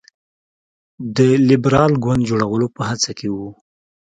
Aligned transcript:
د 1.15 1.17
لېبرال 1.49 1.91
ګوند 2.03 2.27
جوړولو 2.29 2.67
په 2.75 2.81
هڅه 2.89 3.11
کې 3.17 3.27
وو. 3.35 3.49